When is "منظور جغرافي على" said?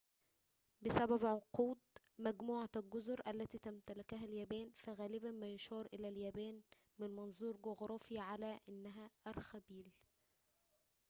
7.15-8.59